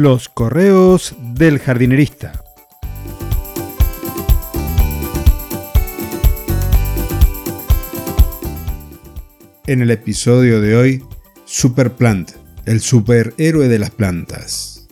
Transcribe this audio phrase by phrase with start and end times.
[0.00, 2.44] Los correos del jardinerista.
[9.66, 11.04] En el episodio de hoy,
[11.46, 12.30] Superplant,
[12.64, 14.86] el superhéroe de las plantas.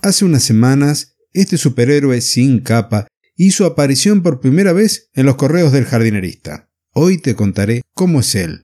[0.00, 5.70] Hace unas semanas, este superhéroe sin capa hizo aparición por primera vez en los correos
[5.72, 6.70] del jardinerista.
[6.94, 8.62] Hoy te contaré cómo es él,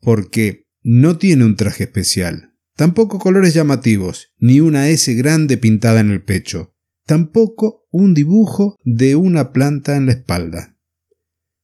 [0.00, 6.10] porque no tiene un traje especial, tampoco colores llamativos, ni una S grande pintada en
[6.10, 6.74] el pecho,
[7.06, 10.76] tampoco un dibujo de una planta en la espalda.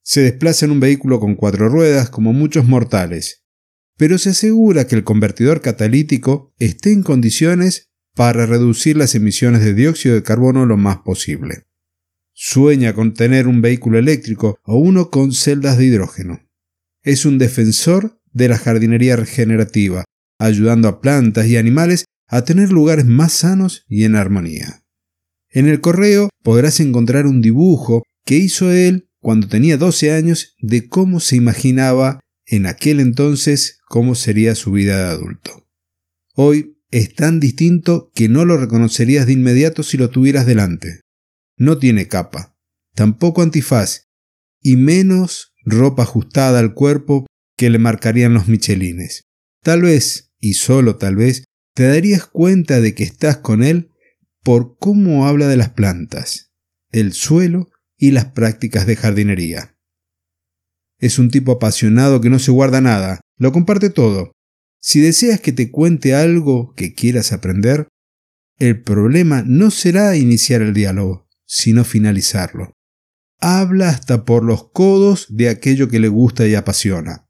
[0.02, 3.44] Se desplaza en un vehículo con cuatro ruedas como muchos mortales,
[3.96, 9.74] pero se asegura que el convertidor catalítico esté en condiciones para reducir las emisiones de
[9.74, 11.66] dióxido de carbono lo más posible.
[12.32, 16.40] Sueña con tener un vehículo eléctrico o uno con celdas de hidrógeno.
[17.02, 20.04] Es un defensor de la jardinería regenerativa,
[20.38, 24.82] ayudando a plantas y animales a tener lugares más sanos y en armonía.
[25.48, 30.86] En el correo podrás encontrar un dibujo que hizo él cuando tenía 12 años de
[30.86, 35.66] cómo se imaginaba en aquel entonces cómo sería su vida de adulto.
[36.34, 41.00] Hoy es tan distinto que no lo reconocerías de inmediato si lo tuvieras delante.
[41.56, 42.54] No tiene capa,
[42.94, 44.08] tampoco antifaz,
[44.60, 47.26] y menos ropa ajustada al cuerpo
[47.56, 49.24] que le marcarían los michelines.
[49.62, 53.90] Tal vez, y solo tal vez, te darías cuenta de que estás con él
[54.42, 56.52] por cómo habla de las plantas,
[56.92, 59.76] el suelo y las prácticas de jardinería.
[60.98, 64.32] Es un tipo apasionado que no se guarda nada, lo comparte todo.
[64.80, 67.88] Si deseas que te cuente algo que quieras aprender,
[68.58, 72.72] el problema no será iniciar el diálogo, sino finalizarlo.
[73.38, 77.25] Habla hasta por los codos de aquello que le gusta y apasiona.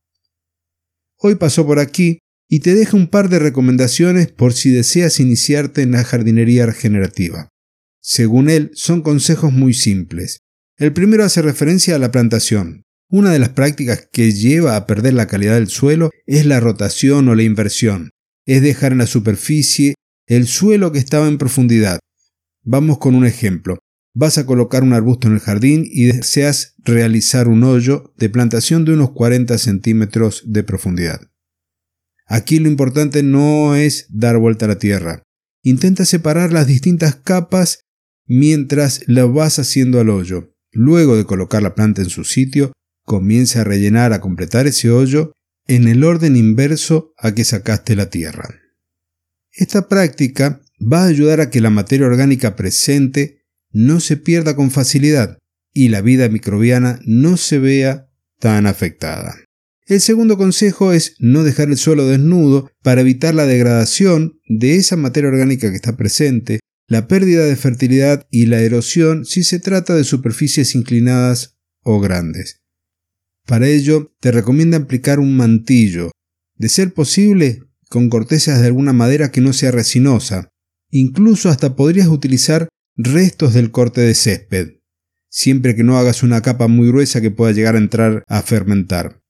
[1.27, 5.83] Hoy pasó por aquí y te deja un par de recomendaciones por si deseas iniciarte
[5.83, 7.49] en la jardinería regenerativa.
[8.01, 10.39] Según él, son consejos muy simples.
[10.79, 12.85] El primero hace referencia a la plantación.
[13.11, 17.29] Una de las prácticas que lleva a perder la calidad del suelo es la rotación
[17.29, 18.11] o la inversión.
[18.47, 19.97] Es dejar en la superficie
[20.29, 21.99] el suelo que estaba en profundidad.
[22.63, 23.81] Vamos con un ejemplo
[24.19, 28.87] vas a colocar un arbusto en el jardín y deseas realizar un hoyo de plantación
[28.87, 31.21] de unos 40 centímetros de profundidad.
[32.27, 35.23] Aquí lo importante no es dar vuelta a la tierra.
[35.63, 37.81] Intenta separar las distintas capas
[38.25, 40.55] mientras la vas haciendo al hoyo.
[40.73, 42.73] Luego de colocar la planta en su sitio,
[43.05, 45.33] comienza a rellenar, a completar ese hoyo
[45.67, 48.49] en el orden inverso a que sacaste la tierra.
[49.53, 53.36] Esta práctica va a ayudar a que la materia orgánica presente
[53.77, 55.37] no se pierda con facilidad
[55.75, 58.09] y la vida microbiana no se vea
[58.41, 59.37] tan afectada.
[59.87, 64.97] El segundo consejo es no dejar el suelo desnudo para evitar la degradación de esa
[64.97, 69.95] materia orgánica que está presente, la pérdida de fertilidad y la erosión si se trata
[69.95, 72.63] de superficies inclinadas o grandes.
[73.45, 76.13] Para ello, te recomienda aplicar un mantillo,
[76.57, 77.61] de ser posible
[77.91, 80.49] con cortezas de alguna madera que no sea resinosa.
[80.91, 84.81] Incluso hasta podrías utilizar restos del corte de césped,
[85.29, 89.21] siempre que no hagas una capa muy gruesa que pueda llegar a entrar a fermentar.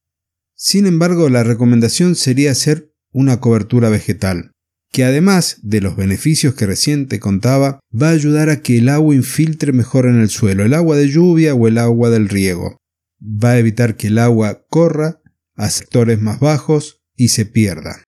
[0.54, 4.52] Sin embargo, la recomendación sería hacer una cobertura vegetal,
[4.92, 8.88] que además de los beneficios que recién te contaba, va a ayudar a que el
[8.88, 12.78] agua infiltre mejor en el suelo, el agua de lluvia o el agua del riego.
[13.20, 15.20] Va a evitar que el agua corra
[15.56, 18.04] a sectores más bajos y se pierda.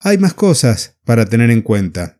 [0.00, 2.17] Hay más cosas para tener en cuenta.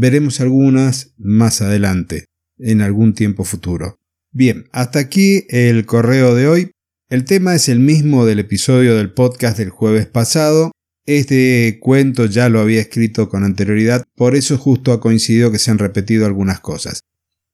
[0.00, 2.26] Veremos algunas más adelante,
[2.56, 3.96] en algún tiempo futuro.
[4.30, 6.70] Bien, hasta aquí el correo de hoy.
[7.08, 10.70] El tema es el mismo del episodio del podcast del jueves pasado.
[11.04, 15.72] Este cuento ya lo había escrito con anterioridad, por eso justo ha coincidido que se
[15.72, 17.00] han repetido algunas cosas.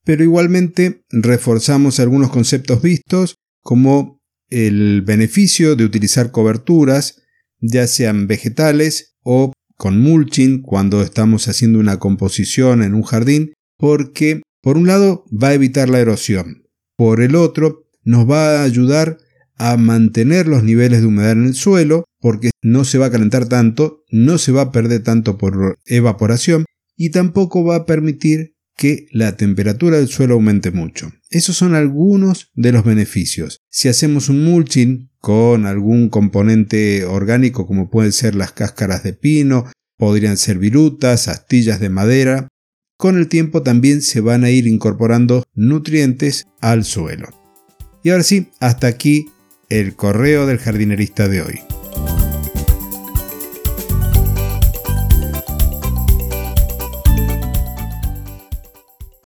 [0.05, 4.21] Pero igualmente reforzamos algunos conceptos vistos, como
[4.51, 7.23] el beneficio de utilizar coberturas,
[7.61, 9.54] ya sean vegetales o
[9.85, 15.49] con mulching cuando estamos haciendo una composición en un jardín, porque por un lado va
[15.49, 16.63] a evitar la erosión,
[16.97, 19.19] por el otro nos va a ayudar
[19.57, 23.45] a mantener los niveles de humedad en el suelo, porque no se va a calentar
[23.47, 26.65] tanto, no se va a perder tanto por evaporación
[26.97, 31.13] y tampoco va a permitir que la temperatura del suelo aumente mucho.
[31.31, 33.61] Esos son algunos de los beneficios.
[33.71, 39.71] Si hacemos un mulching con algún componente orgánico como pueden ser las cáscaras de pino,
[39.97, 42.49] podrían ser virutas, astillas de madera,
[42.97, 47.29] con el tiempo también se van a ir incorporando nutrientes al suelo.
[48.03, 49.27] Y ahora sí, hasta aquí
[49.69, 51.74] el correo del jardinerista de hoy.